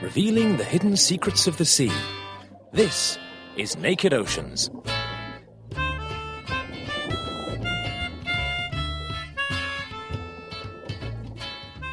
[0.00, 1.90] Revealing the hidden secrets of the sea.
[2.72, 3.18] This
[3.56, 4.70] is Naked Oceans.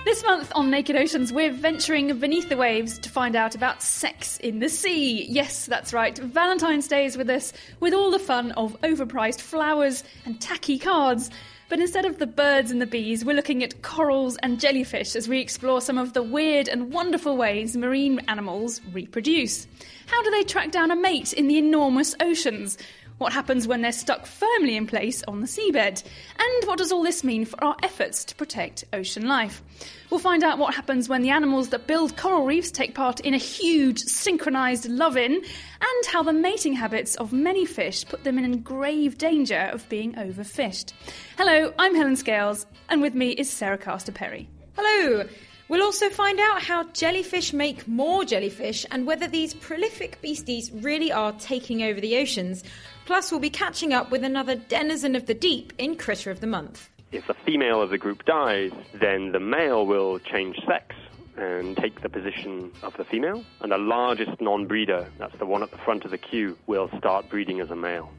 [0.06, 4.38] This month on Naked Oceans, we're venturing beneath the waves to find out about sex
[4.38, 5.26] in the sea.
[5.26, 6.16] Yes, that's right.
[6.16, 11.32] Valentine's Day is with us with all the fun of overpriced flowers and tacky cards.
[11.68, 15.28] But instead of the birds and the bees, we're looking at corals and jellyfish as
[15.28, 19.66] we explore some of the weird and wonderful ways marine animals reproduce.
[20.08, 22.78] How do they track down a mate in the enormous oceans?
[23.18, 26.04] What happens when they're stuck firmly in place on the seabed?
[26.38, 29.64] And what does all this mean for our efforts to protect ocean life?
[30.10, 33.34] We'll find out what happens when the animals that build coral reefs take part in
[33.34, 38.38] a huge synchronised love in, and how the mating habits of many fish put them
[38.38, 40.92] in grave danger of being overfished.
[41.38, 44.50] Hello, I'm Helen Scales, and with me is Sarah Castor Perry.
[44.78, 45.24] Hello!
[45.68, 51.12] We'll also find out how jellyfish make more jellyfish and whether these prolific beasties really
[51.12, 52.64] are taking over the oceans.
[53.06, 56.48] Plus, we'll be catching up with another denizen of the deep in Critter of the
[56.48, 56.90] Month.
[57.12, 60.96] If the female of the group dies, then the male will change sex
[61.36, 63.44] and take the position of the female.
[63.62, 66.90] And the largest non breeder, that's the one at the front of the queue, will
[66.98, 68.12] start breeding as a male.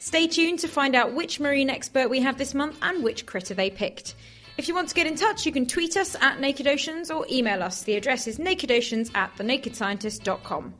[0.00, 3.54] Stay tuned to find out which marine expert we have this month and which critter
[3.54, 4.14] they picked.
[4.58, 7.24] If you want to get in touch, you can tweet us at Naked Oceans or
[7.30, 7.84] email us.
[7.84, 10.74] The address is nakedoceans at thenakedscientist.com.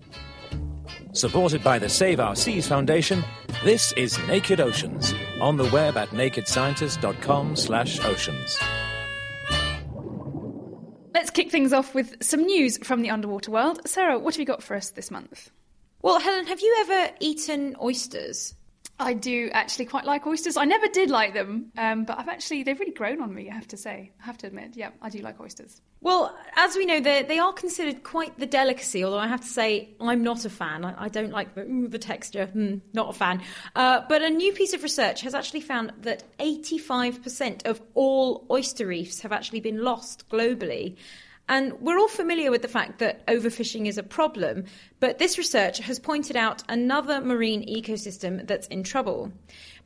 [1.12, 3.22] Supported by the Save Our Seas Foundation,
[3.64, 8.58] this is Naked Oceans on the web at nakedscientist.com slash oceans.
[11.14, 13.80] Let's kick things off with some news from the underwater world.
[13.86, 15.52] Sarah, what have you got for us this month?
[16.02, 18.54] Well, Helen, have you ever eaten oysters?
[19.00, 20.56] I do actually quite like oysters.
[20.56, 23.48] I never did like them, um, but I've actually they've really grown on me.
[23.48, 25.80] I have to say, I have to admit, yeah, I do like oysters.
[26.00, 29.04] Well, as we know, they are considered quite the delicacy.
[29.04, 30.84] Although I have to say, I'm not a fan.
[30.84, 32.50] I, I don't like the, mm, the texture.
[32.54, 33.42] Mm, not a fan.
[33.76, 38.86] Uh, but a new piece of research has actually found that 85% of all oyster
[38.86, 40.96] reefs have actually been lost globally.
[41.48, 44.64] And we're all familiar with the fact that overfishing is a problem,
[45.00, 49.32] but this research has pointed out another marine ecosystem that's in trouble.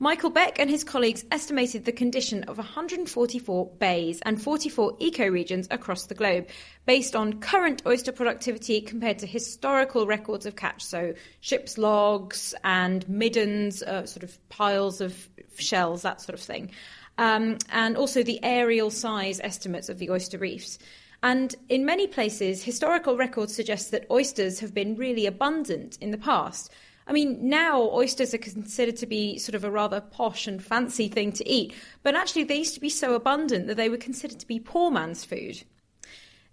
[0.01, 6.07] Michael Beck and his colleagues estimated the condition of 144 bays and 44 ecoregions across
[6.07, 6.49] the globe
[6.85, 13.09] based on current oyster productivity compared to historical records of catch, so ships' logs and
[13.09, 16.73] middens, uh, sort of piles of shells, that sort of thing.
[17.19, 20.79] Um, and also the aerial size estimates of the oyster reefs.
[21.23, 26.19] And in many places, historical records suggest that oysters have been really abundant in the
[26.19, 26.73] past.
[27.07, 31.09] I mean, now oysters are considered to be sort of a rather posh and fancy
[31.09, 34.39] thing to eat, but actually they used to be so abundant that they were considered
[34.41, 35.63] to be poor man's food.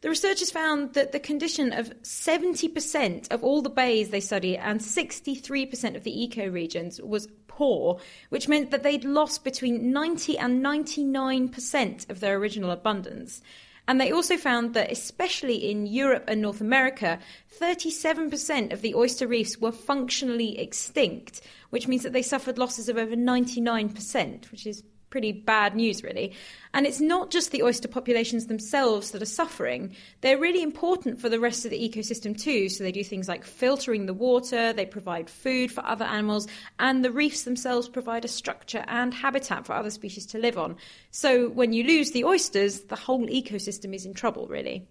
[0.02, 4.80] The researchers found that the condition of 70% of all the bays they studied and
[4.80, 8.00] 63% of the ecoregions was poor,
[8.30, 13.41] which meant that they'd lost between 90 and 99% of their original abundance.
[13.90, 17.18] And they also found that, especially in Europe and North America,
[17.60, 21.42] 37% of the oyster reefs were functionally extinct,
[21.72, 26.34] which means that they suffered losses of over 99%, which is pretty bad news, really.
[26.74, 29.96] And it's not just the oyster populations themselves that are suffering.
[30.22, 32.70] They're really important for the rest of the ecosystem too.
[32.70, 37.03] So they do things like filtering the water, they provide food for other animals, and
[37.03, 40.78] the reefs themselves provide a structure and habitat for other species to live on.
[41.12, 44.88] So when you lose the oysters, the whole ecosystem is in trouble, really.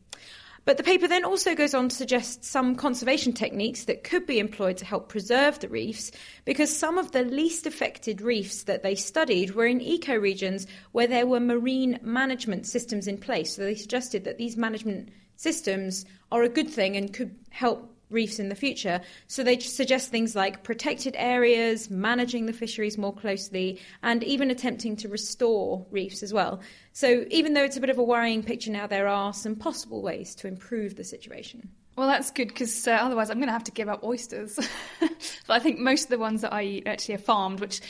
[0.68, 4.38] But the paper then also goes on to suggest some conservation techniques that could be
[4.38, 6.10] employed to help preserve the reefs,
[6.44, 11.26] because some of the least affected reefs that they studied were in ecoregions where there
[11.26, 13.56] were marine management systems in place.
[13.56, 18.38] So they suggested that these management systems are a good thing and could help reefs
[18.38, 19.00] in the future.
[19.26, 24.96] So they suggest things like protected areas, managing the fisheries more closely, and even attempting
[24.96, 26.60] to restore reefs as well.
[26.92, 30.02] So even though it's a bit of a worrying picture now, there are some possible
[30.02, 31.68] ways to improve the situation.
[31.98, 34.54] Well, that's good because uh, otherwise I'm going to have to give up oysters.
[35.00, 35.10] but
[35.48, 37.80] I think most of the ones that I eat actually are farmed, which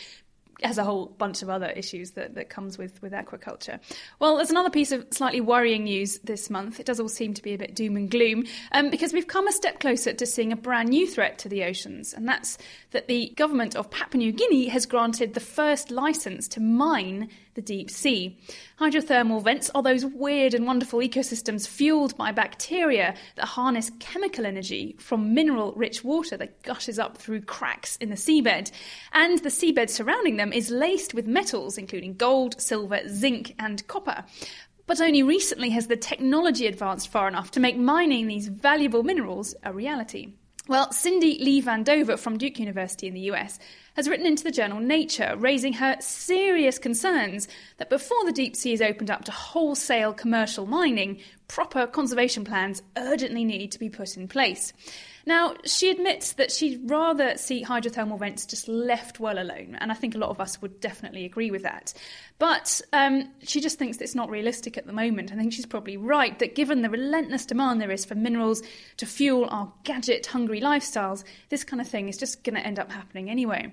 [0.63, 3.79] has a whole bunch of other issues that, that comes with, with aquaculture.
[4.19, 6.81] Well, there's another piece of slightly worrying news this month.
[6.81, 9.47] It does all seem to be a bit doom and gloom um, because we've come
[9.47, 12.59] a step closer to seeing a brand new threat to the oceans, and that's
[12.91, 17.63] that the government of Papua New Guinea has granted the first license to mine the
[17.63, 18.39] deep sea.
[18.81, 24.95] Hydrothermal vents are those weird and wonderful ecosystems fueled by bacteria that harness chemical energy
[25.01, 28.71] from mineral rich water that gushes up through cracks in the seabed.
[29.13, 34.25] And the seabed surrounding them is laced with metals, including gold, silver, zinc, and copper.
[34.87, 39.57] But only recently has the technology advanced far enough to make mining these valuable minerals
[39.65, 40.35] a reality.
[40.69, 43.59] Well, Cindy Lee Van Dover from Duke University in the US
[43.95, 47.49] has written into the journal Nature, raising her serious concerns
[47.79, 51.19] that before the deep sea is opened up to wholesale commercial mining,
[51.49, 54.73] proper conservation plans urgently need to be put in place.
[55.29, 59.95] Now, she admits that she'd rather see hydrothermal vents just left well alone, and I
[59.95, 61.93] think a lot of us would definitely agree with that.
[62.39, 65.31] But um, she just thinks it's not realistic at the moment.
[65.31, 68.63] I think she's probably right that given the relentless demand there is for minerals
[68.97, 72.79] to fuel our gadget hungry lifestyles, this kind of thing is just going to end
[72.79, 73.71] up happening anyway.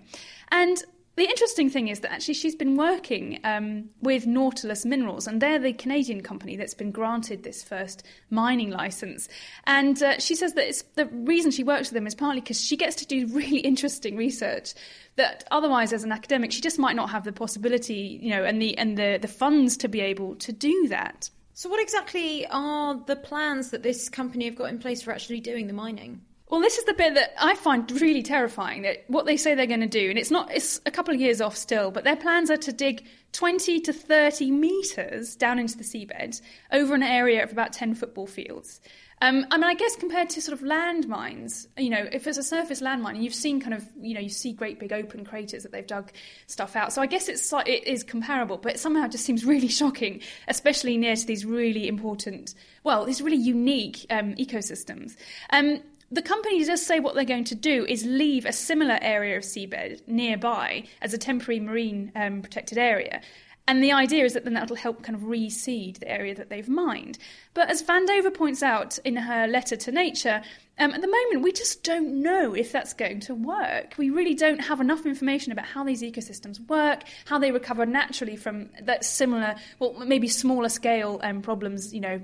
[0.51, 0.83] And
[1.15, 5.59] the interesting thing is that actually she's been working um, with Nautilus Minerals, and they're
[5.59, 9.29] the Canadian company that's been granted this first mining license.
[9.65, 12.75] And uh, she says that the reason she works with them is partly because she
[12.75, 14.73] gets to do really interesting research
[15.15, 18.61] that otherwise, as an academic, she just might not have the possibility, you know, and
[18.61, 21.29] the and the, the funds to be able to do that.
[21.53, 25.39] So, what exactly are the plans that this company have got in place for actually
[25.39, 26.19] doing the mining?
[26.47, 28.83] Well, this is the bit that I find really terrifying.
[28.83, 31.19] That what they say they're going to do, and it's not, it's a couple of
[31.19, 35.77] years off still, but their plans are to dig 20 to 30 metres down into
[35.77, 38.79] the seabed over an area of about 10 football fields.
[39.21, 42.43] Um, I mean, I guess compared to sort of landmines, you know, if it's a
[42.43, 45.63] surface landmine, and you've seen kind of, you know, you see great big open craters
[45.63, 46.11] that they've dug
[46.47, 46.91] stuff out.
[46.91, 50.97] So I guess it's it is comparable, but it somehow just seems really shocking, especially
[50.97, 52.53] near to these really important,
[52.83, 55.15] well, these really unique um, ecosystems.
[55.49, 55.81] Um,
[56.11, 59.43] the company does say what they're going to do is leave a similar area of
[59.43, 63.21] seabed nearby as a temporary marine um, protected area.
[63.67, 66.69] And the idea is that then that'll help kind of reseed the area that they've
[66.69, 67.17] mined.
[67.55, 70.43] But as Van Dover points out in her letter to Nature,
[70.77, 73.95] um, at the moment we just don't know if that's going to work.
[73.97, 78.35] We really don't have enough information about how these ecosystems work, how they recover naturally
[78.35, 81.93] from that similar, well, maybe smaller scale um, problems.
[81.93, 82.21] You know,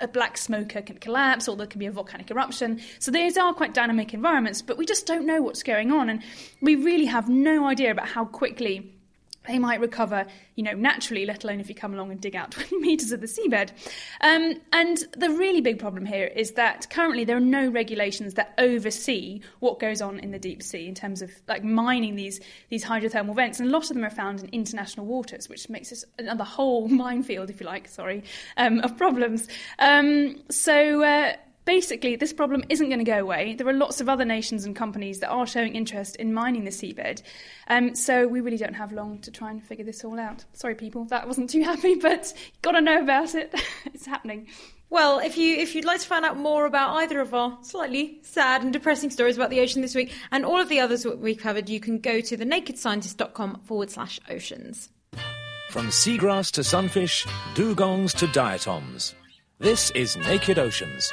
[0.00, 2.80] a black smoker can collapse, or there can be a volcanic eruption.
[2.98, 6.22] So these are quite dynamic environments, but we just don't know what's going on, and
[6.60, 8.91] we really have no idea about how quickly
[9.46, 12.50] they might recover, you know, naturally, let alone if you come along and dig out
[12.52, 13.70] 20 metres of the seabed.
[14.20, 18.54] Um, and the really big problem here is that currently there are no regulations that
[18.58, 22.84] oversee what goes on in the deep sea in terms of like mining these these
[22.84, 26.04] hydrothermal vents, and a lot of them are found in international waters, which makes this
[26.18, 28.22] another whole minefield, if you like, sorry,
[28.56, 29.48] um, of problems.
[29.78, 31.02] Um, so.
[31.02, 31.32] Uh,
[31.64, 33.54] basically, this problem isn't going to go away.
[33.54, 36.70] There are lots of other nations and companies that are showing interest in mining the
[36.70, 37.22] seabed.
[37.68, 40.44] Um, so we really don't have long to try and figure this all out.
[40.52, 43.54] Sorry, people, that wasn't too happy, but you got to know about it.
[43.86, 44.48] it's happening.
[44.90, 48.18] Well, if you if you'd like to find out more about either of our slightly
[48.20, 51.38] sad and depressing stories about the ocean this week and all of the others we've
[51.38, 54.90] covered, you can go to thenakedscientist.com forward slash oceans.
[55.70, 57.24] From seagrass to sunfish,
[57.54, 59.14] dugongs to diatoms.
[59.58, 61.10] This is Naked Oceans.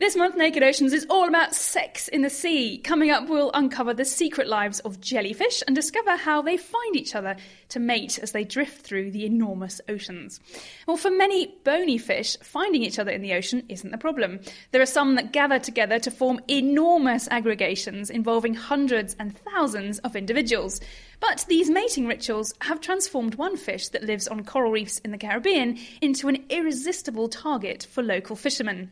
[0.00, 2.78] This month, Naked Oceans is all about sex in the sea.
[2.78, 7.14] Coming up, we'll uncover the secret lives of jellyfish and discover how they find each
[7.14, 7.36] other
[7.68, 10.40] to mate as they drift through the enormous oceans.
[10.86, 14.40] Well, for many bony fish, finding each other in the ocean isn't the problem.
[14.70, 20.16] There are some that gather together to form enormous aggregations involving hundreds and thousands of
[20.16, 20.80] individuals.
[21.20, 25.18] But these mating rituals have transformed one fish that lives on coral reefs in the
[25.18, 28.90] Caribbean into an irresistible target for local fishermen.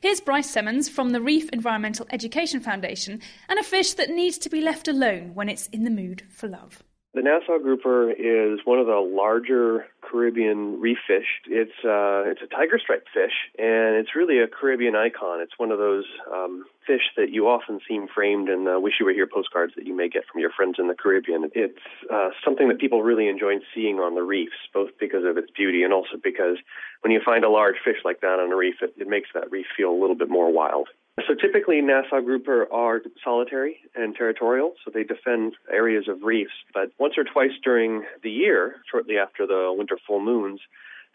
[0.00, 4.48] Here's Brice Semmens from the Reef Environmental Education Foundation and a fish that needs to
[4.48, 6.84] be left alone when it's in the mood for love.
[7.14, 11.26] The Nassau grouper is one of the larger Caribbean reef fish.
[11.48, 15.40] It's uh, it's a tiger striped fish, and it's really a Caribbean icon.
[15.40, 19.04] It's one of those um, fish that you often see framed in the "Wish You
[19.04, 21.50] Were Here" postcards that you may get from your friends in the Caribbean.
[21.54, 25.50] It's uh, something that people really enjoy seeing on the reefs, both because of its
[25.50, 26.56] beauty and also because
[27.02, 29.50] when you find a large fish like that on a reef, it, it makes that
[29.50, 30.88] reef feel a little bit more wild.
[31.26, 36.52] So typically, Nassau grouper are solitary and territorial, so they defend areas of reefs.
[36.72, 40.60] But once or twice during the year, shortly after the winter full moons,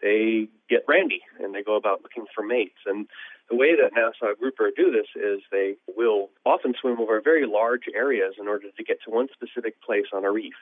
[0.02, 2.78] they get randy and they go about looking for mates.
[2.84, 3.06] And
[3.50, 7.84] the way that Nassau grouper do this is they will often swim over very large
[7.94, 10.54] areas in order to get to one specific place on a reef.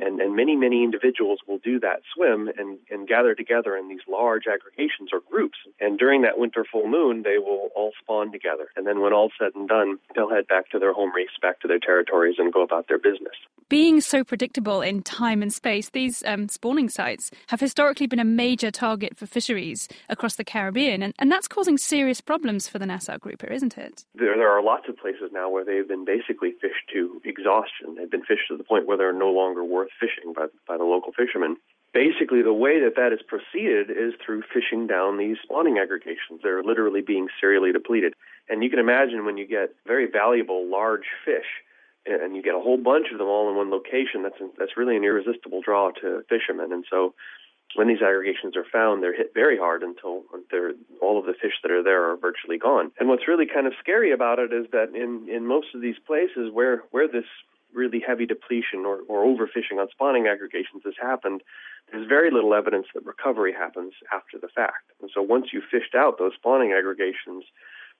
[0.00, 4.00] And, and many, many individuals will do that swim and, and gather together in these
[4.08, 5.58] large aggregations or groups.
[5.80, 8.68] And during that winter full moon, they will all spawn together.
[8.76, 11.60] And then when all's said and done, they'll head back to their home reefs, back
[11.60, 13.34] to their territories, and go about their business.
[13.68, 18.24] Being so predictable in time and space, these um, spawning sites have historically been a
[18.24, 22.86] major target for fisheries across the Caribbean, and, and that's causing serious problems for the
[22.86, 24.04] Nassau grouper, isn't it?
[24.14, 27.94] There, there are lots of places now where they've been basically fished to exhaustion.
[27.96, 30.84] They've been fished to the point where they're no longer worth fishing by, by the
[30.84, 31.56] local fishermen
[31.94, 36.40] basically the way that that is proceeded is through fishing down these spawning aggregations.
[36.42, 38.12] They're literally being serially depleted.
[38.48, 41.46] And you can imagine when you get very valuable large fish
[42.04, 44.96] and you get a whole bunch of them all in one location, that's that's really
[44.96, 46.70] an irresistible draw to fishermen.
[46.70, 47.14] And so
[47.76, 50.24] when these aggregations are found, they're hit very hard until
[51.00, 52.92] all of the fish that are there are virtually gone.
[53.00, 55.96] And what's really kind of scary about it is that in, in most of these
[56.06, 57.24] places where, where this
[57.74, 61.42] really heavy depletion or, or overfishing on spawning aggregations has happened,
[61.90, 64.92] there's very little evidence that recovery happens after the fact.
[65.00, 67.44] And so once you've fished out those spawning aggregations,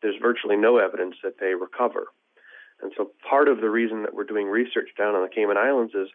[0.02, 2.06] there's virtually no evidence that they recover.
[2.82, 5.94] And so part of the reason that we're doing research down on the Cayman Islands
[5.94, 6.08] is,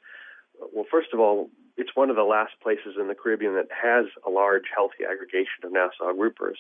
[0.74, 4.06] well, first of all, it's one of the last places in the Caribbean that has
[4.28, 6.60] a large, healthy aggregation of Nassau groupers.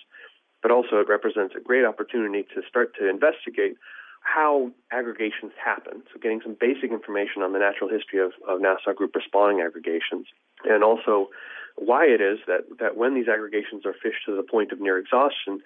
[0.62, 3.76] But also, it represents a great opportunity to start to investigate
[4.22, 6.04] how aggregations happen.
[6.12, 10.28] So, getting some basic information on the natural history of, of Nassau grouper spawning aggregations,
[10.66, 11.30] and also
[11.76, 14.98] why it is that, that when these aggregations are fished to the point of near
[14.98, 15.62] exhaustion,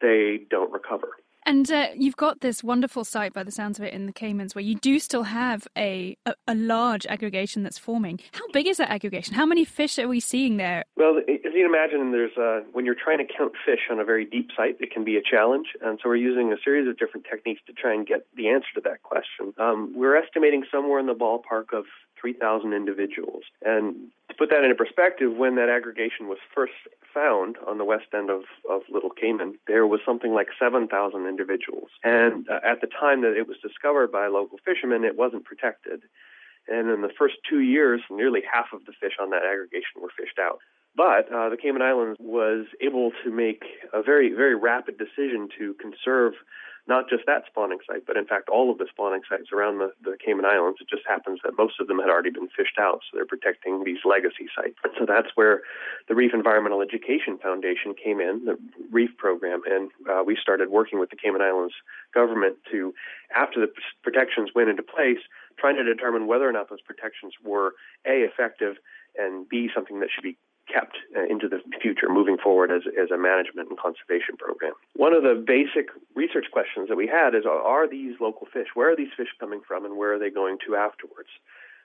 [0.00, 1.16] they don't recover.
[1.46, 4.56] And uh, you've got this wonderful site, by the sounds of it, in the Caymans,
[4.56, 8.18] where you do still have a, a, a large aggregation that's forming.
[8.32, 9.34] How big is that aggregation?
[9.34, 10.84] How many fish are we seeing there?
[10.96, 14.04] Well, as you can imagine, there's uh, when you're trying to count fish on a
[14.04, 15.68] very deep site, it can be a challenge.
[15.80, 18.66] And so we're using a series of different techniques to try and get the answer
[18.74, 19.54] to that question.
[19.56, 21.84] Um, we're estimating somewhere in the ballpark of
[22.26, 23.44] 3,000 individuals.
[23.62, 23.94] And
[24.28, 26.72] to put that into perspective, when that aggregation was first
[27.14, 30.90] found on the west end of, of Little Cayman, there was something like 7,000
[31.26, 31.90] individuals.
[32.02, 36.02] And uh, at the time that it was discovered by local fishermen, it wasn't protected.
[36.66, 40.10] And in the first two years, nearly half of the fish on that aggregation were
[40.18, 40.58] fished out.
[40.96, 45.74] But uh, the Cayman Islands was able to make a very, very rapid decision to
[45.74, 46.32] conserve
[46.88, 49.92] not just that spawning site, but in fact all of the spawning sites around the,
[50.02, 50.78] the Cayman Islands.
[50.80, 53.84] It just happens that most of them had already been fished out, so they're protecting
[53.84, 54.76] these legacy sites.
[54.98, 55.62] So that's where
[56.08, 58.56] the Reef Environmental Education Foundation came in, the
[58.90, 61.74] REEF program, and uh, we started working with the Cayman Islands
[62.14, 62.94] government to,
[63.34, 63.70] after the
[64.02, 65.18] protections went into place,
[65.58, 67.74] trying to determine whether or not those protections were
[68.06, 68.76] a effective
[69.18, 70.36] and b something that should be
[70.72, 74.72] kept uh, into the future moving forward as, as a management and conservation program.
[74.94, 78.90] One of the basic research questions that we had is are these local fish, where
[78.92, 81.30] are these fish coming from and where are they going to afterwards?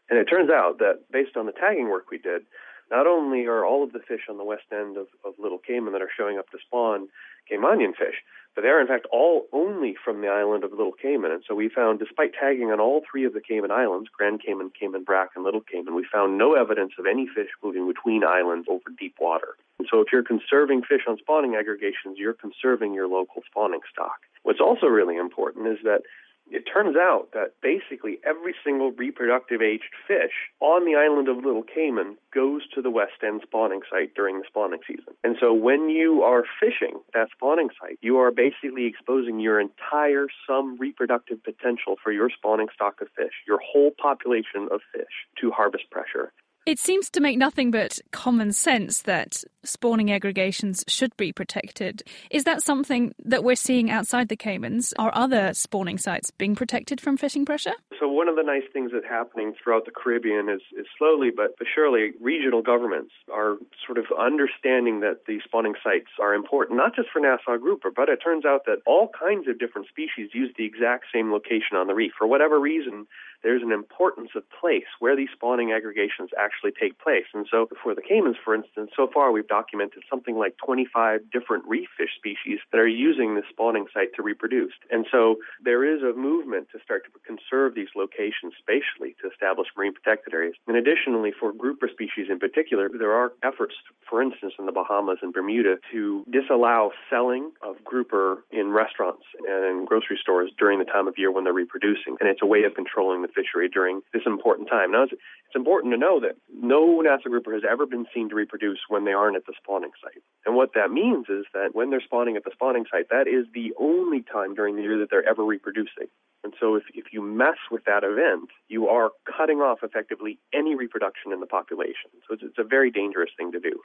[0.10, 2.44] And it turns out that based on the tagging work we did,
[2.92, 5.94] not only are all of the fish on the west end of, of Little Cayman
[5.94, 7.08] that are showing up to spawn
[7.50, 8.22] Caymanian fish,
[8.54, 11.32] but they are in fact all only from the island of Little Cayman.
[11.32, 14.72] And so we found, despite tagging on all three of the Cayman Islands, Grand Cayman,
[14.78, 18.68] Cayman Brac, and Little Cayman, we found no evidence of any fish moving between islands
[18.70, 19.56] over deep water.
[19.80, 24.20] And so if you're conserving fish on spawning aggregations, you're conserving your local spawning stock.
[24.44, 26.04] What's also really important is that
[26.52, 31.64] it turns out that basically every single reproductive aged fish on the island of Little
[31.64, 35.14] Cayman goes to the West End spawning site during the spawning season.
[35.24, 40.28] And so when you are fishing that spawning site, you are basically exposing your entire
[40.46, 45.52] sum reproductive potential for your spawning stock of fish, your whole population of fish, to
[45.52, 46.34] harvest pressure.
[46.64, 52.04] It seems to make nothing but common sense that spawning aggregations should be protected.
[52.30, 54.94] Is that something that we're seeing outside the Caymans?
[55.00, 57.74] Are other spawning sites being protected from fishing pressure?
[58.00, 61.56] So, one of the nice things that's happening throughout the Caribbean is, is slowly but
[61.74, 67.10] surely regional governments are sort of understanding that these spawning sites are important, not just
[67.12, 70.66] for Nassau grouper, but it turns out that all kinds of different species use the
[70.66, 72.12] exact same location on the reef.
[72.18, 73.08] For whatever reason,
[73.44, 77.26] there's an importance of place where these spawning aggregations actually take place.
[77.34, 81.66] And so for the Caymans, for instance, so far we've documented something like 25 different
[81.68, 84.74] reef fish species that are using the spawning site to reproduce.
[84.90, 89.68] And so there is a movement to start to conserve these locations spatially to establish
[89.78, 90.56] marine protected areas.
[90.68, 93.76] And additionally, for grouper species in particular, there are efforts,
[94.10, 99.66] for instance, in the Bahamas and Bermuda to disallow selling of grouper in restaurants and
[99.66, 102.18] in grocery stores during the time of year when they're reproducing.
[102.20, 104.92] And it's a way of controlling the fishery during this important time.
[104.92, 105.14] Now, it's
[105.56, 109.14] important to know that no Nassau grouper has ever been seen to reproduce when they
[109.14, 110.22] aren't at the spawning site.
[110.46, 113.46] And what that means is that when they're spawning at the spawning site, that is
[113.54, 116.08] the only time during the year that they're ever reproducing.
[116.44, 120.76] And so if, if you mess with that event, you are cutting off effectively any
[120.76, 122.12] reproduction in the population.
[122.28, 123.80] So it's, it's a very dangerous thing to do.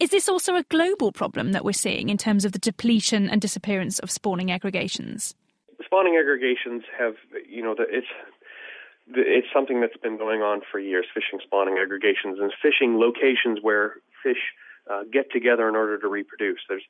[0.00, 3.40] Is this also a global problem that we're seeing in terms of the depletion and
[3.40, 5.34] disappearance of spawning aggregations?
[5.84, 7.14] Spawning aggregations have,
[7.46, 8.06] you know, it's
[9.16, 11.06] it's something that's been going on for years.
[11.12, 14.52] Fishing spawning aggregations and fishing locations where fish
[14.90, 16.60] uh, get together in order to reproduce.
[16.68, 16.82] There's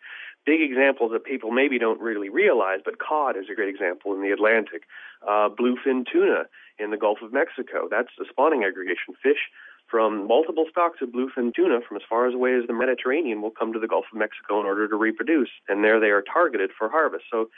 [0.47, 4.23] big examples that people maybe don't really realize, but cod is a great example in
[4.23, 4.85] the Atlantic.
[5.23, 6.45] Uh, bluefin tuna
[6.79, 7.89] in the Gulf of Mexico.
[7.91, 9.15] That's a spawning aggregation.
[9.23, 9.51] Fish
[9.91, 13.51] from multiple stocks of bluefin tuna from as far as away as the Mediterranean will
[13.51, 16.71] come to the Gulf of Mexico in order to reproduce, and there they are targeted
[16.79, 17.25] for harvest.
[17.31, 17.51] So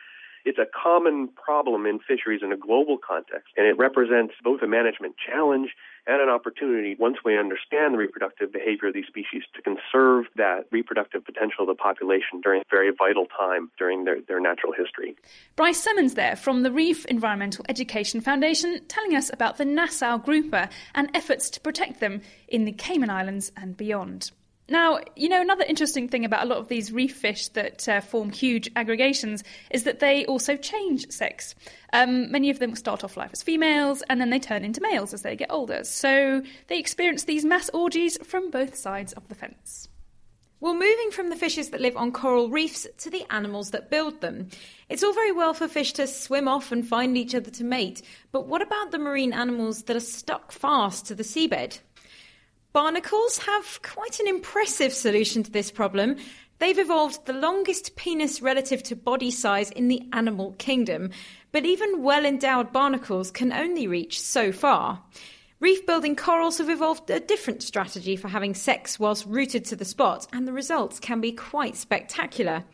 [0.44, 4.66] it's a common problem in fisheries in a global context, and it represents both a
[4.66, 5.70] management challenge
[6.06, 10.66] and an opportunity once we understand the reproductive behavior of these species to conserve that
[10.72, 15.14] reproductive potential of the population during a very vital time during their, their natural history.
[15.54, 20.68] Brice Semmens there from the Reef Environmental Education Foundation telling us about the Nassau grouper
[20.94, 24.32] and efforts to protect them in the Cayman Islands and beyond.
[24.72, 28.00] Now, you know, another interesting thing about a lot of these reef fish that uh,
[28.00, 31.54] form huge aggregations is that they also change sex.
[31.92, 35.12] Um, many of them start off life as females and then they turn into males
[35.12, 35.84] as they get older.
[35.84, 39.90] So they experience these mass orgies from both sides of the fence.
[40.58, 44.22] Well, moving from the fishes that live on coral reefs to the animals that build
[44.22, 44.48] them.
[44.88, 48.00] It's all very well for fish to swim off and find each other to mate,
[48.30, 51.80] but what about the marine animals that are stuck fast to the seabed?
[52.72, 56.16] Barnacles have quite an impressive solution to this problem.
[56.58, 61.10] They've evolved the longest penis relative to body size in the animal kingdom,
[61.50, 65.02] but even well endowed barnacles can only reach so far.
[65.60, 69.84] Reef building corals have evolved a different strategy for having sex whilst rooted to the
[69.84, 72.64] spot, and the results can be quite spectacular.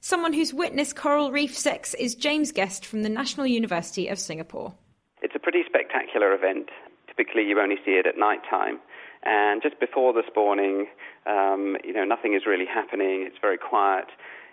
[0.00, 4.74] Someone who's witnessed coral reef sex is James Guest from the National University of Singapore.
[5.22, 6.70] It's a pretty spectacular event.
[7.06, 8.80] Typically, you only see it at night time.
[9.24, 10.86] And just before the spawning,
[11.26, 13.24] um, you know, nothing is really happening.
[13.26, 14.06] It's very quiet,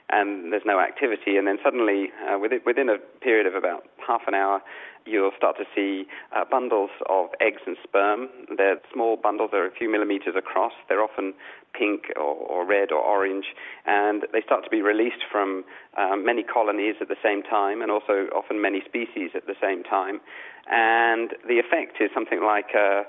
[0.10, 1.36] and there's no activity.
[1.38, 4.62] And then suddenly, uh, within, within a period of about half an hour,
[5.05, 6.05] you'll start to see
[6.36, 8.29] uh, bundles of eggs and sperm.
[8.55, 10.74] They're small bundles, they're a few millimeters across.
[10.88, 11.34] They're often
[11.74, 13.46] pink or, or red or orange,
[13.86, 15.64] and they start to be released from
[15.98, 19.84] um, many colonies at the same time, and also often many species at the same
[19.84, 20.22] time.
[20.70, 23.03] And the effect is something like a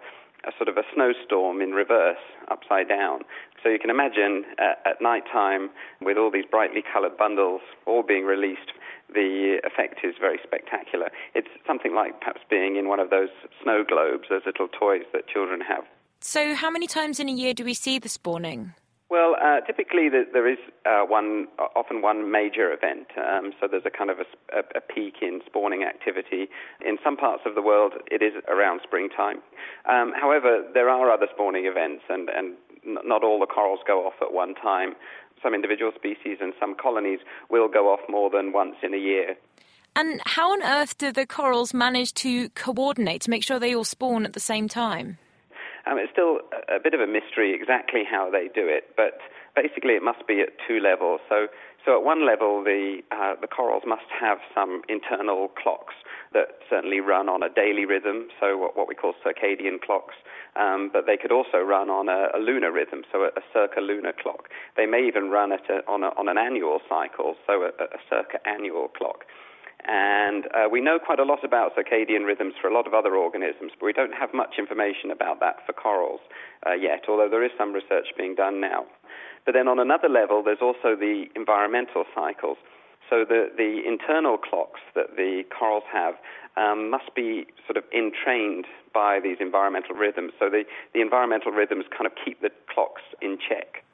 [0.44, 3.20] a sort of a snowstorm in reverse, upside down.
[3.62, 8.02] So you can imagine uh, at night time, with all these brightly coloured bundles all
[8.02, 8.72] being released,
[9.12, 11.10] the effect is very spectacular.
[11.34, 13.28] It's something like perhaps being in one of those
[13.62, 15.84] snow globes, those little toys that children have.
[16.20, 18.74] So, how many times in a year do we see the spawning?
[19.12, 23.08] Well, uh, typically there is uh, one, often one major event.
[23.18, 26.48] Um, so there's a kind of a, a, peak in spawning activity.
[26.80, 29.42] In some parts of the world, it is around springtime.
[29.84, 32.56] Um, however, there are other spawning events, and, and
[33.04, 34.94] not all the corals go off at one time.
[35.42, 37.20] Some individual species and some colonies
[37.50, 39.36] will go off more than once in a year.
[39.94, 43.84] And how on earth do the corals manage to coordinate to make sure they all
[43.84, 45.18] spawn at the same time?
[45.86, 49.18] Um, it's still a, bit of a mystery exactly how they do it, but
[49.56, 51.20] basically it must be at two levels.
[51.28, 51.48] So,
[51.84, 55.94] so at one level, the uh, the corals must have some internal clocks
[56.32, 60.14] that certainly run on a daily rhythm, so what, what we call circadian clocks.
[60.54, 64.12] Um, but they could also run on a, a lunar rhythm, so a, a circa-lunar
[64.20, 64.48] clock.
[64.76, 67.98] They may even run at a, on, a, on an annual cycle, so a, a
[68.08, 69.24] circa-annual clock.
[69.88, 73.16] And uh, we know quite a lot about circadian rhythms for a lot of other
[73.16, 76.20] organisms, but we don't have much information about that for corals
[76.66, 78.86] uh, yet, although there is some research being done now.
[79.44, 82.58] But then on another level, there's also the environmental cycles.
[83.10, 86.14] So the, the internal clocks that the corals have
[86.56, 90.32] um, must be sort of entrained by these environmental rhythms.
[90.38, 90.62] So the,
[90.94, 93.84] the environmental rhythms kind of keep the clocks in check.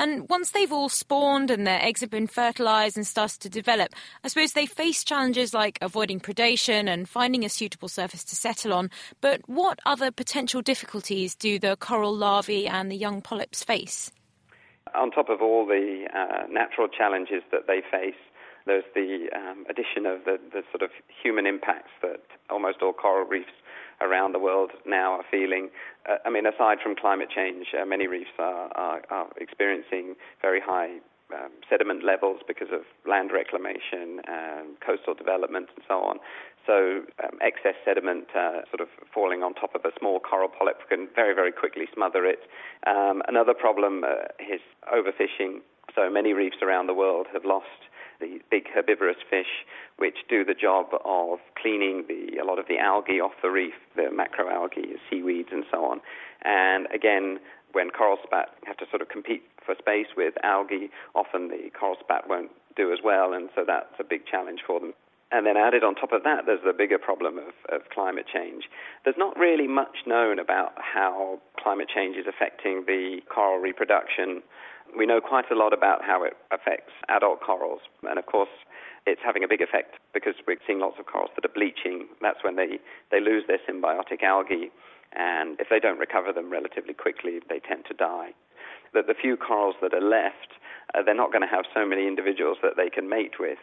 [0.00, 3.94] And once they've all spawned and their eggs have been fertilized and started to develop,
[4.24, 8.72] I suppose they face challenges like avoiding predation and finding a suitable surface to settle
[8.72, 8.90] on.
[9.20, 14.10] But what other potential difficulties do the coral larvae and the young polyps face?
[14.94, 18.16] On top of all the uh, natural challenges that they face,
[18.64, 20.90] there's the um, addition of the, the sort of
[21.22, 23.52] human impacts that almost all coral reefs
[24.00, 25.70] around the world now are feeling.
[26.08, 30.60] Uh, I mean, aside from climate change, uh, many reefs are, are, are, experiencing very
[30.60, 30.98] high
[31.32, 34.20] um, sediment levels because of land reclamation,
[34.84, 36.18] coastal development, and so on.
[36.66, 40.88] So um, excess sediment uh, sort of falling on top of a small coral polyp
[40.88, 42.40] can very, very quickly smother it.
[42.86, 44.60] Um, another problem uh, is
[44.92, 45.60] overfishing.
[45.94, 47.89] So many reefs around the world have lost
[48.20, 49.64] the big herbivorous fish,
[49.96, 53.74] which do the job of cleaning the, a lot of the algae off the reef,
[53.96, 56.00] the macroalgae, seaweeds, and so on.
[56.42, 57.38] And again,
[57.72, 61.96] when coral spat have to sort of compete for space with algae, often the coral
[62.00, 64.94] spat won't do as well, and so that's a big challenge for them.
[65.32, 68.64] And then added on top of that, there's the bigger problem of, of climate change.
[69.04, 74.42] There's not really much known about how climate change is affecting the coral reproduction.
[74.96, 78.50] We know quite a lot about how it affects adult corals, and of course,
[79.06, 82.08] it's having a big effect because we're seeing lots of corals that are bleaching.
[82.20, 84.70] That's when they, they lose their symbiotic algae
[85.12, 88.30] and if they don't recover them relatively quickly, they tend to die.
[88.94, 90.54] That the few corals that are left,
[90.94, 93.58] uh, they're not going to have so many individuals that they can mate with.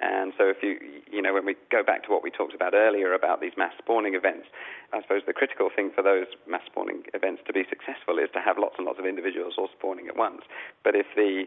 [0.00, 0.78] And so, if you,
[1.12, 3.72] you know, when we go back to what we talked about earlier about these mass
[3.78, 4.48] spawning events,
[4.92, 8.40] I suppose the critical thing for those mass spawning events to be successful is to
[8.40, 10.42] have lots and lots of individuals all spawning at once.
[10.82, 11.44] But if the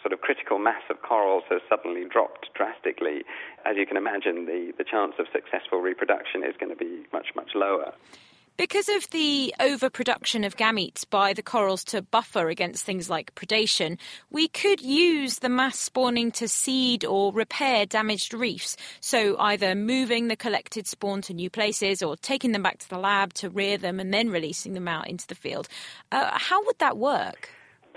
[0.00, 3.24] sort of critical mass of corals has suddenly dropped drastically,
[3.66, 7.34] as you can imagine, the, the chance of successful reproduction is going to be much,
[7.34, 7.92] much lower.
[8.58, 13.98] Because of the overproduction of gametes by the corals to buffer against things like predation,
[14.32, 18.76] we could use the mass spawning to seed or repair damaged reefs.
[18.98, 22.98] So either moving the collected spawn to new places or taking them back to the
[22.98, 25.68] lab to rear them and then releasing them out into the field.
[26.10, 27.50] Uh, how would that work?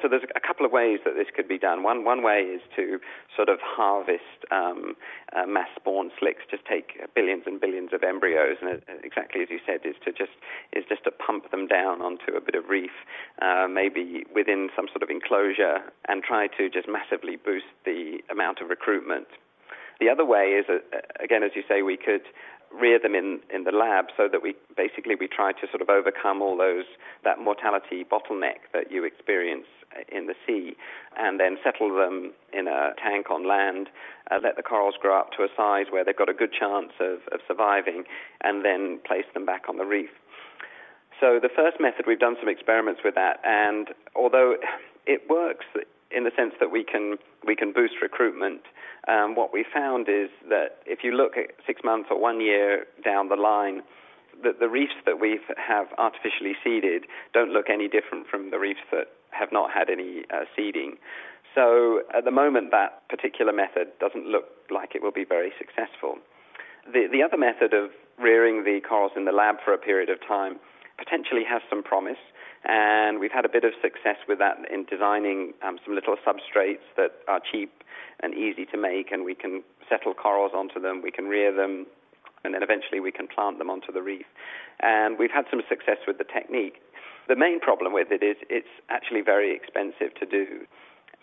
[0.04, 1.82] So there's a couple of ways that this could be done.
[1.82, 3.00] One one way is to
[3.36, 4.96] sort of harvest um,
[5.36, 9.50] uh, mass spawn slicks, just take billions and billions of embryos, and uh, exactly as
[9.50, 10.36] you said, is to just
[10.74, 12.92] is just to pump them down onto a bit of reef,
[13.42, 18.60] uh, maybe within some sort of enclosure, and try to just massively boost the amount
[18.60, 19.28] of recruitment.
[20.00, 20.80] The other way is, uh,
[21.24, 22.26] again, as you say, we could
[22.74, 25.90] rear them in, in the lab so that we basically we try to sort of
[25.90, 26.86] overcome all those
[27.24, 29.68] that mortality bottleneck that you experience
[30.10, 30.76] in the sea
[31.18, 33.90] and then settle them in a tank on land,
[34.30, 36.92] uh, let the corals grow up to a size where they've got a good chance
[37.00, 38.04] of, of surviving,
[38.44, 40.10] and then place them back on the reef.
[41.20, 44.56] So the first method, we've done some experiments with that, and although
[45.06, 45.66] it works
[46.16, 48.62] in the sense that we can we can boost recruitment.
[49.08, 52.86] Um, what we found is that if you look at six months or one year
[53.04, 53.82] down the line,
[54.44, 58.82] that the reefs that we have artificially seeded don't look any different from the reefs
[58.92, 60.98] that have not had any uh, seeding.
[61.56, 66.16] So at the moment, that particular method doesn't look like it will be very successful.
[66.86, 70.20] The, the other method of rearing the corals in the lab for a period of
[70.26, 70.60] time
[70.98, 72.22] potentially has some promise.
[72.64, 76.86] And we've had a bit of success with that in designing um, some little substrates
[76.96, 77.84] that are cheap
[78.22, 81.88] and easy to make, and we can settle corals onto them, we can rear them,
[82.44, 84.26] and then eventually we can plant them onto the reef.
[84.80, 86.82] And we've had some success with the technique.
[87.28, 90.66] The main problem with it is it's actually very expensive to do.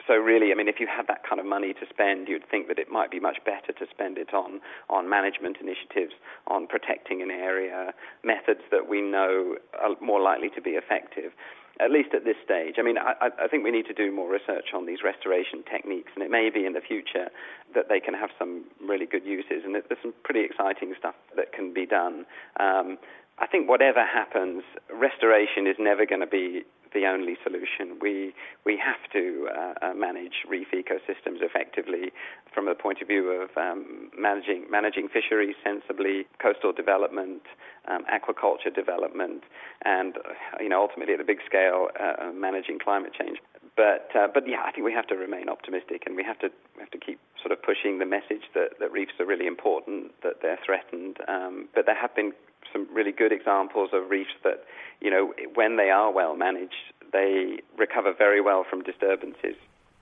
[0.06, 2.68] So really, I mean, if you had that kind of money to spend, you'd think
[2.68, 6.14] that it might be much better to spend it on on management initiatives,
[6.46, 7.92] on protecting an area,
[8.24, 11.32] methods that we know are more likely to be effective.
[11.80, 12.74] At least at this stage.
[12.78, 16.11] I mean, I, I think we need to do more research on these restoration techniques,
[16.16, 17.30] and it may be in the future
[17.74, 21.52] that they can have some really good uses, and there's some pretty exciting stuff that
[21.52, 22.26] can be done.
[22.58, 22.98] Um,
[23.40, 27.98] I think whatever happens, restoration is never going to be the only solution.
[28.01, 32.12] We we have to uh, uh, manage reef ecosystems effectively
[32.53, 37.42] from the point of view of um, managing managing fisheries sensibly, coastal development,
[37.87, 39.44] um, aquaculture development,
[39.85, 43.38] and uh, you know ultimately at a big scale uh, uh, managing climate change.
[43.79, 46.49] But uh, but yeah, I think we have to remain optimistic, and we have to
[46.75, 50.21] we have to keep sort of pushing the message that, that reefs are really important,
[50.25, 51.19] that they're threatened.
[51.29, 52.33] Um, but there have been
[52.73, 54.64] some really good examples of reefs that,
[55.01, 56.75] you know, when they are well managed,
[57.12, 59.55] they recover very well from disturbances.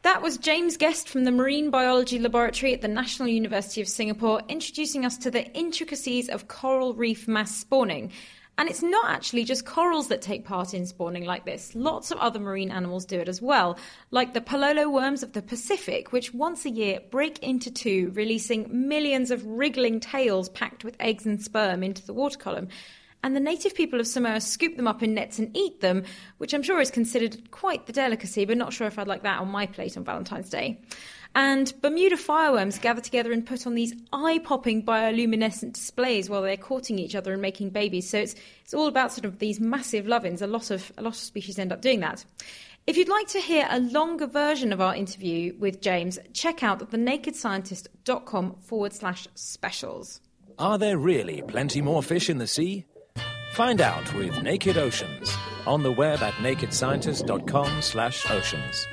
[0.03, 4.41] That was James Guest from the Marine Biology Laboratory at the National University of Singapore
[4.49, 8.11] introducing us to the intricacies of coral reef mass spawning.
[8.59, 11.75] And it's not actually just corals that take part in spawning like this.
[11.75, 13.79] Lots of other marine animals do it as well,
[14.11, 18.89] like the palolo worms of the Pacific, which once a year break into two, releasing
[18.89, 22.69] millions of wriggling tails packed with eggs and sperm into the water column.
[23.23, 26.05] And the native people of Samoa scoop them up in nets and eat them,
[26.39, 29.41] which I'm sure is considered quite the delicacy, but not sure if I'd like that
[29.41, 30.81] on my plate on Valentine's Day.
[31.35, 36.57] And Bermuda fireworms gather together and put on these eye popping bioluminescent displays while they're
[36.57, 38.09] courting each other and making babies.
[38.09, 40.41] So it's, it's all about sort of these massive love ins.
[40.41, 42.25] A lot of, a lot of species end up doing that.
[42.87, 46.91] If you'd like to hear a longer version of our interview with James, check out
[46.91, 50.21] thenakedscientist.com forward slash specials.
[50.59, 52.87] Are there really plenty more fish in the sea?
[53.57, 55.35] Find out with Naked Oceans
[55.67, 58.87] on the web at nakedscientist.com slash oceans.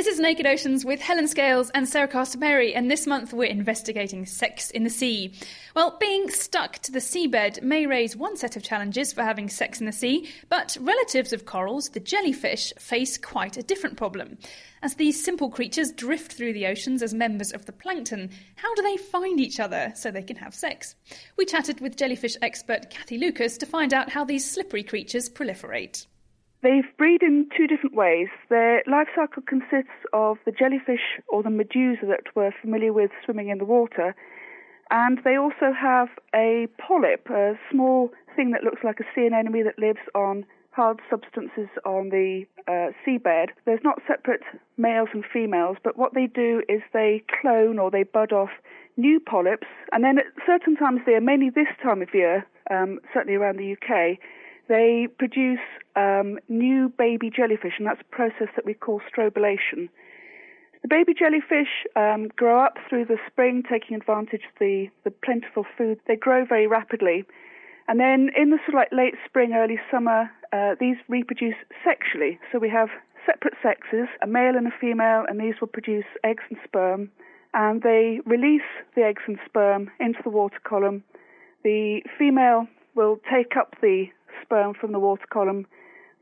[0.00, 4.24] This is Naked Oceans with Helen Scales and Sarah Castor-Perry, and this month we're investigating
[4.24, 5.34] sex in the sea.
[5.76, 9.78] Well, being stuck to the seabed may raise one set of challenges for having sex
[9.78, 14.38] in the sea, but relatives of corals, the jellyfish, face quite a different problem.
[14.80, 18.80] As these simple creatures drift through the oceans as members of the plankton, how do
[18.80, 20.94] they find each other so they can have sex?
[21.36, 26.06] We chatted with jellyfish expert Cathy Lucas to find out how these slippery creatures proliferate.
[26.62, 28.28] They breed in two different ways.
[28.50, 33.48] Their life cycle consists of the jellyfish or the medusa that we're familiar with swimming
[33.48, 34.14] in the water,
[34.90, 39.64] and they also have a polyp, a small thing that looks like a sea anemone
[39.64, 43.48] that lives on hard substances on the uh, seabed.
[43.64, 44.42] There's not separate
[44.76, 48.50] males and females, but what they do is they clone or they bud off
[48.96, 53.00] new polyps, and then at certain times of year, mainly this time of year, um,
[53.14, 54.18] certainly around the UK,
[54.70, 55.58] they produce
[55.96, 59.90] um, new baby jellyfish, and that's a process that we call strobilation.
[60.82, 65.66] The baby jellyfish um, grow up through the spring, taking advantage of the, the plentiful
[65.76, 65.98] food.
[66.06, 67.24] They grow very rapidly.
[67.88, 72.38] And then in the sort of like late spring, early summer, uh, these reproduce sexually.
[72.52, 72.88] So we have
[73.26, 77.10] separate sexes, a male and a female, and these will produce eggs and sperm.
[77.52, 81.02] And they release the eggs and sperm into the water column.
[81.64, 84.06] The female will take up the
[84.42, 85.66] sperm from the water column,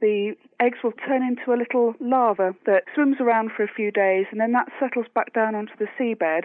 [0.00, 4.26] the eggs will turn into a little larva that swims around for a few days
[4.30, 6.42] and then that settles back down onto the seabed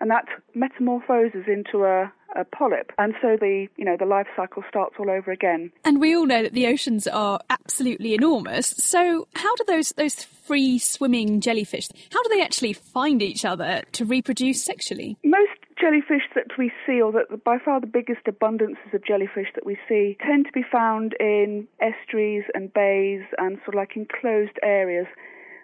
[0.00, 2.92] and that metamorphoses into a, a polyp.
[2.98, 5.72] And so the you know the life cycle starts all over again.
[5.84, 8.66] And we all know that the oceans are absolutely enormous.
[8.66, 13.82] So how do those those free swimming jellyfish how do they actually find each other
[13.92, 15.16] to reproduce sexually?
[15.24, 19.66] Most jellyfish that we see, or that by far the biggest abundances of jellyfish that
[19.66, 24.58] we see, tend to be found in estuaries and bays and sort of like enclosed
[24.62, 25.06] areas.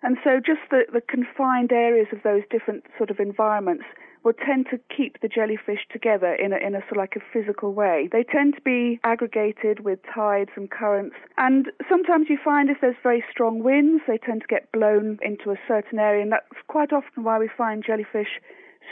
[0.03, 3.85] And so just the, the confined areas of those different sort of environments
[4.23, 7.25] will tend to keep the jellyfish together in a, in a sort of like a
[7.33, 8.09] physical way.
[8.13, 11.17] They tend to be aggregated with tides and currents.
[11.39, 15.51] And sometimes you find if there's very strong winds, they tend to get blown into
[15.51, 16.23] a certain area.
[16.23, 18.41] And that's quite often why we find jellyfish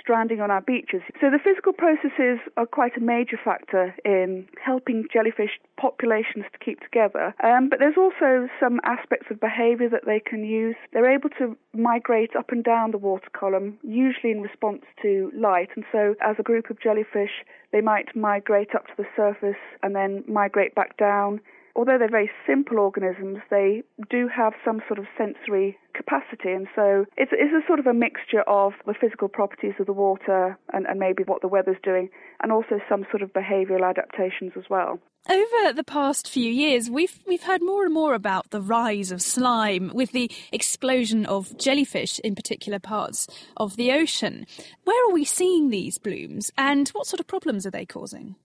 [0.00, 1.02] stranding on our beaches.
[1.20, 6.80] So the physical processes are quite a major factor in helping jellyfish populations to keep
[6.80, 7.34] together.
[7.42, 10.76] Um, but there's also some aspects of behavior that they can use.
[10.92, 15.70] They're able to migrate up and down the water column, usually in response to light.
[15.76, 19.94] And so as a group of jellyfish, they might migrate up to the surface and
[19.94, 21.40] then migrate back down
[21.78, 26.50] although they're very simple organisms, they do have some sort of sensory capacity.
[26.50, 29.92] And so it's, it's a sort of a mixture of the physical properties of the
[29.92, 32.10] water and, and maybe what the weather's doing,
[32.42, 34.98] and also some sort of behavioural adaptations as well.
[35.30, 39.20] Over the past few years, we've we've heard more and more about the rise of
[39.20, 44.46] slime with the explosion of jellyfish in particular parts of the ocean.
[44.84, 48.36] Where are we seeing these blooms, and what sort of problems are they causing?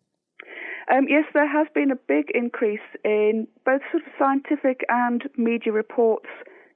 [0.91, 5.71] Um, yes, there has been a big increase in both sort of scientific and media
[5.71, 6.27] reports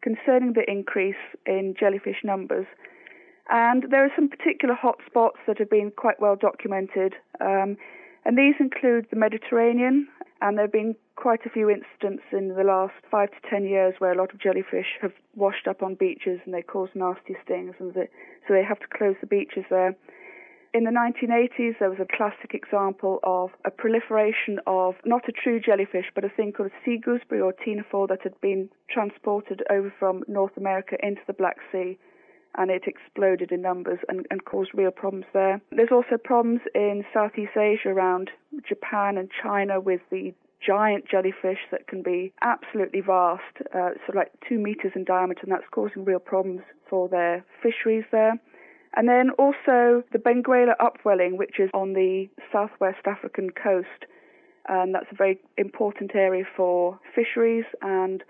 [0.02, 1.15] concerning the increase
[1.46, 2.65] in jellyfish numbers.
[3.50, 7.15] And there are some particular hotspots that have been quite well documented.
[7.41, 7.78] Um,
[8.26, 10.08] and these include the Mediterranean,
[10.41, 13.96] and there have been quite a few incidents in the last five to ten years
[14.00, 17.74] where a lot of jellyfish have washed up on beaches and they cause nasty stings,
[17.80, 19.96] and so they have to close the beaches there.
[20.73, 25.60] In the 1980s, there was a classic example of a proliferation of not a true
[25.60, 29.93] jellyfish, but a thing called a sea gooseberry or ctenophore that had been transported over
[29.97, 31.97] from North America into the Black Sea.
[32.56, 35.62] And it exploded in numbers and, and caused real problems there.
[35.71, 38.32] There's also problems in Southeast Asia around
[38.67, 40.34] Japan and China with the
[40.65, 45.41] giant jellyfish that can be absolutely vast, uh, sort of like two meters in diameter,
[45.43, 48.39] and that's causing real problems for their fisheries there.
[48.95, 54.06] And then also the Benguela upwelling, which is on the southwest African coast.
[54.67, 57.65] And that's a very important area for fisheries.
[57.82, 58.23] And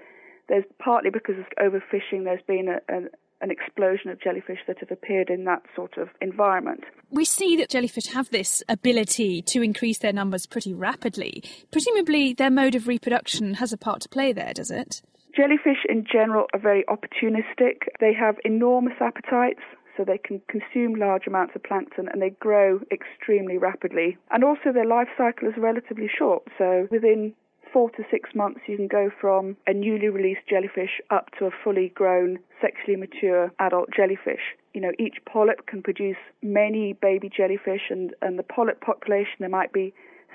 [0.49, 3.01] there's partly because of overfishing, there's been a, a
[3.41, 6.83] an explosion of jellyfish that have appeared in that sort of environment.
[7.11, 11.43] We see that jellyfish have this ability to increase their numbers pretty rapidly.
[11.71, 15.01] Presumably, their mode of reproduction has a part to play there, does it?
[15.35, 17.83] Jellyfish in general are very opportunistic.
[17.99, 19.61] They have enormous appetites,
[19.97, 24.17] so they can consume large amounts of plankton and they grow extremely rapidly.
[24.31, 27.33] And also their life cycle is relatively short, so within
[27.73, 31.51] four to six months, you can go from a newly released jellyfish up to a
[31.63, 34.55] fully grown, sexually mature adult jellyfish.
[34.73, 39.49] You know, each polyp can produce many baby jellyfish, and, and the polyp population, there
[39.49, 39.93] might be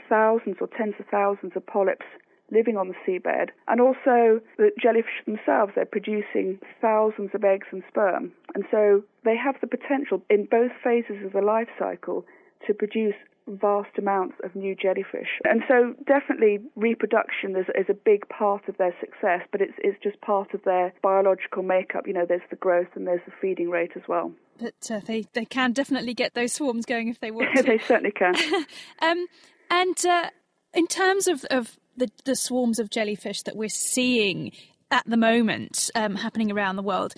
[0.09, 2.05] thousands or tens of thousands of polyps
[2.52, 3.48] living on the seabed.
[3.66, 8.32] And also, the jellyfish themselves, they're producing thousands of eggs and sperm.
[8.54, 12.24] And so they have the potential in both phases of the life cycle
[12.66, 13.14] to produce
[13.48, 15.40] vast amounts of new jellyfish.
[15.44, 20.00] And so definitely reproduction is, is a big part of their success, but it's, it's
[20.02, 22.06] just part of their biological makeup.
[22.06, 24.32] You know, there's the growth and there's the feeding rate as well.
[24.60, 27.62] But uh, they, they can definitely get those swarms going if they want to.
[27.62, 28.36] they certainly can.
[29.02, 29.26] um,
[29.70, 30.30] and uh,
[30.74, 34.52] in terms of, of the, the swarms of jellyfish that we're seeing
[34.90, 37.14] at the moment um, happening around the world,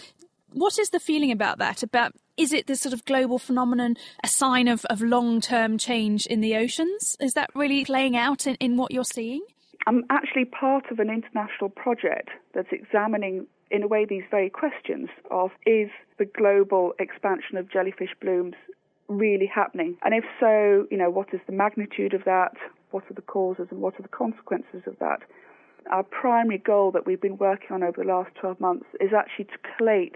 [0.53, 1.83] what is the feeling about that?
[1.83, 6.27] About is it this sort of global phenomenon, a sign of, of long term change
[6.27, 7.17] in the oceans?
[7.21, 9.45] Is that really playing out in, in what you're seeing?
[9.87, 15.09] I'm actually part of an international project that's examining, in a way, these very questions
[15.31, 18.55] of is the global expansion of jellyfish blooms
[19.09, 19.97] really happening?
[20.03, 22.53] And if so, you know, what is the magnitude of that?
[22.95, 25.19] What are the causes and what are the consequences of that?
[25.91, 29.47] Our primary goal that we've been working on over the last 12 months is actually
[29.47, 30.15] to collate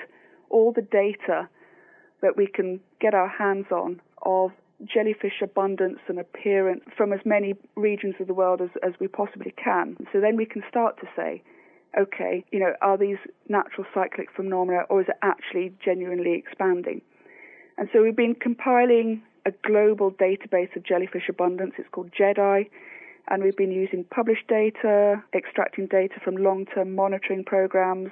[0.48, 1.48] all the data
[2.22, 4.52] that we can get our hands on of
[4.84, 9.52] jellyfish abundance and appearance from as many regions of the world as, as we possibly
[9.62, 9.96] can.
[10.12, 11.42] So then we can start to say,
[12.00, 17.02] okay, you know, are these natural cyclic phenomena or is it actually genuinely expanding?
[17.76, 21.74] And so we've been compiling a global database of jellyfish abundance.
[21.78, 22.68] It's called JEDI.
[23.30, 28.10] And we've been using published data, extracting data from long term monitoring programs,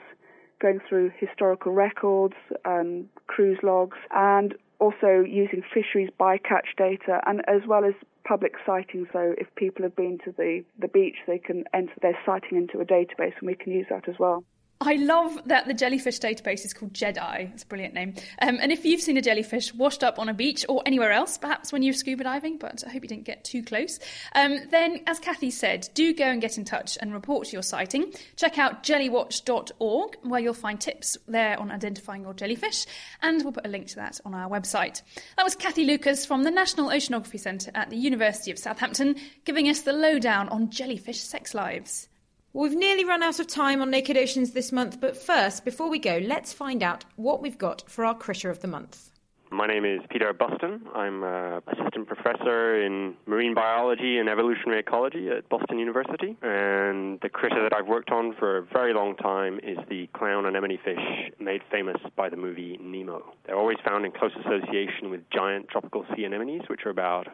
[0.60, 2.34] going through historical records
[2.64, 7.94] and cruise logs, and also using fisheries bycatch data, and as well as
[8.28, 9.08] public sightings.
[9.12, 12.80] So if people have been to the, the beach, they can enter their sighting into
[12.80, 14.44] a database, and we can use that as well.
[14.80, 17.54] I love that the jellyfish database is called JEDI.
[17.54, 18.14] It's a brilliant name.
[18.42, 21.38] Um, and if you've seen a jellyfish washed up on a beach or anywhere else,
[21.38, 23.98] perhaps when you're scuba diving, but I hope you didn't get too close,
[24.34, 28.12] um, then, as Cathy said, do go and get in touch and report your sighting.
[28.36, 32.84] Check out jellywatch.org, where you'll find tips there on identifying your jellyfish,
[33.22, 35.00] and we'll put a link to that on our website.
[35.38, 39.68] That was Cathy Lucas from the National Oceanography Centre at the University of Southampton, giving
[39.70, 42.08] us the lowdown on jellyfish sex lives.
[42.56, 45.98] We've nearly run out of time on Naked Oceans this month, but first, before we
[45.98, 49.10] go, let's find out what we've got for our Critter of the Month.
[49.50, 50.80] My name is Peter Buston.
[50.94, 56.36] I'm an assistant professor in marine biology and evolutionary ecology at Boston University.
[56.40, 60.46] And the critter that I've worked on for a very long time is the clown
[60.46, 63.22] anemone fish made famous by the movie Nemo.
[63.44, 67.28] They're always found in close association with giant tropical sea anemones, which are about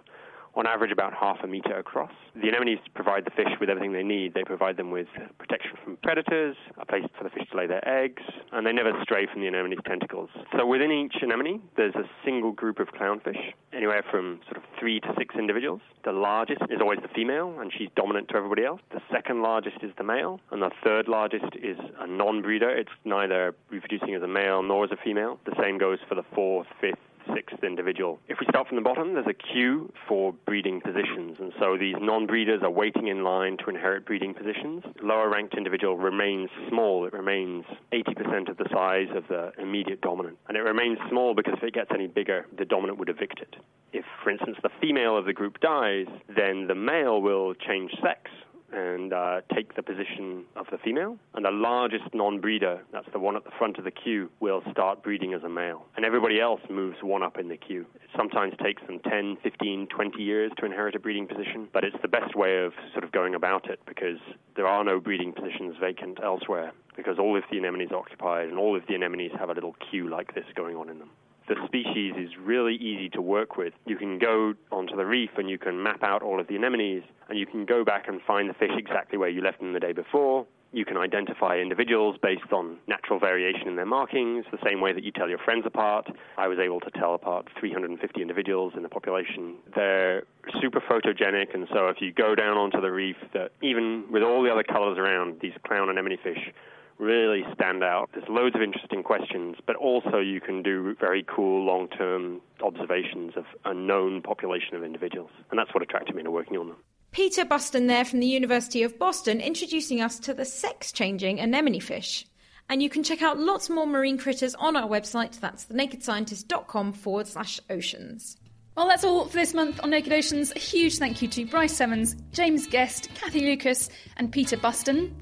[0.54, 2.12] on average about half a meter across.
[2.34, 4.34] The anemones provide the fish with everything they need.
[4.34, 5.06] They provide them with
[5.38, 8.92] protection from predators, a place for the fish to lay their eggs, and they never
[9.02, 10.30] stray from the anemone's tentacles.
[10.56, 15.00] So within each anemone, there's a single group of clownfish, anywhere from sort of three
[15.00, 15.80] to six individuals.
[16.04, 18.80] The largest is always the female, and she's dominant to everybody else.
[18.90, 22.70] The second largest is the male, and the third largest is a non-breeder.
[22.70, 25.38] It's neither reproducing as a male nor as a female.
[25.44, 26.98] The same goes for the fourth, fifth,
[27.34, 28.18] sixth individual.
[28.28, 31.96] If we start from the bottom, there's a queue for breeding positions, and so these
[32.00, 34.82] non-breeders are waiting in line to inherit breeding positions.
[35.02, 37.06] Lower ranked individual remains small.
[37.06, 40.38] It remains 80% of the size of the immediate dominant.
[40.48, 43.56] And it remains small because if it gets any bigger, the dominant would evict it.
[43.92, 48.30] If, for instance, the female of the group dies, then the male will change sex
[48.72, 51.18] and uh, take the position of the female.
[51.34, 54.62] And the largest non breeder, that's the one at the front of the queue, will
[54.70, 55.86] start breeding as a male.
[55.96, 57.86] And everybody else moves one up in the queue.
[57.96, 61.96] It sometimes takes them 10, 15, 20 years to inherit a breeding position, but it's
[62.02, 64.18] the best way of sort of going about it because
[64.56, 68.58] there are no breeding positions vacant elsewhere because all of the anemones are occupied and
[68.58, 71.10] all of the anemones have a little queue like this going on in them
[71.48, 73.72] the species is really easy to work with.
[73.86, 77.04] You can go onto the reef and you can map out all of the anemones,
[77.28, 79.80] and you can go back and find the fish exactly where you left them the
[79.80, 80.46] day before.
[80.74, 85.04] You can identify individuals based on natural variation in their markings, the same way that
[85.04, 86.08] you tell your friends apart.
[86.38, 89.56] I was able to tell apart 350 individuals in the population.
[89.74, 90.22] They're
[90.62, 94.42] super photogenic, and so if you go down onto the reef, that even with all
[94.42, 96.52] the other colors around, these clown anemone fish
[96.98, 98.10] really stand out.
[98.12, 103.32] There's loads of interesting questions, but also you can do very cool long term observations
[103.36, 105.30] of a known population of individuals.
[105.50, 106.76] And that's what attracted me to working on them.
[107.12, 111.80] Peter Buston there from the University of Boston introducing us to the sex changing anemone
[111.80, 112.24] fish.
[112.70, 115.38] And you can check out lots more marine critters on our website.
[115.38, 118.38] That's thenakedscientist.com forward slash oceans.
[118.76, 120.52] Well, that's all for this month on Naked Oceans.
[120.56, 125.14] A huge thank you to Brice Semmens, James Guest, Cathy Lucas, and Peter Buston.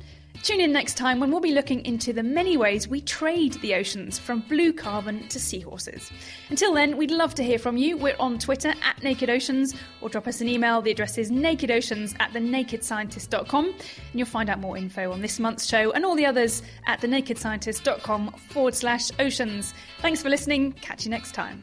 [0.43, 3.75] Tune in next time when we'll be looking into the many ways we trade the
[3.75, 6.11] oceans from blue carbon to seahorses.
[6.49, 7.99] Until then, we'd love to hear from you.
[7.99, 10.81] We're on Twitter at Naked Oceans or drop us an email.
[10.81, 13.67] The address is nakedoceans at thenakedscientist.com.
[13.67, 13.77] And
[14.15, 18.33] you'll find out more info on this month's show and all the others at thenakedscientist.com
[18.33, 19.75] forward slash oceans.
[20.01, 20.73] Thanks for listening.
[20.73, 21.63] Catch you next time.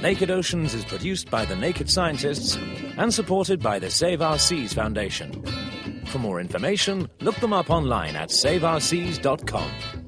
[0.00, 2.56] Naked Oceans is produced by the Naked Scientists
[2.96, 5.61] and supported by the Save Our Seas Foundation.
[6.12, 10.01] For more information, look them up online at saveourseas.com.